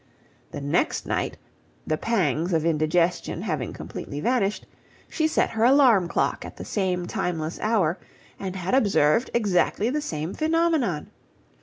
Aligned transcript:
The 0.49 0.61
next 0.61 1.05
night, 1.05 1.37
the 1.85 1.95
pangs 1.95 2.53
of 2.53 2.65
indigestion 2.65 3.43
having 3.43 3.71
completely 3.71 4.19
vanished, 4.19 4.65
she 5.07 5.27
set 5.27 5.51
her 5.51 5.63
alarum 5.63 6.07
clock 6.07 6.43
at 6.43 6.57
the 6.57 6.65
same 6.65 7.05
timeless 7.05 7.59
hour, 7.59 7.99
and 8.39 8.55
had 8.55 8.73
observed 8.73 9.29
exactly 9.31 9.91
the 9.91 10.01
same 10.01 10.33
phenomenon. 10.33 11.11